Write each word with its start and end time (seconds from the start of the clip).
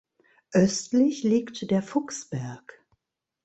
Östlich 0.53 1.21
liegt 1.21 1.69
der 1.69 1.83
"Fuchsberg". 1.83 2.83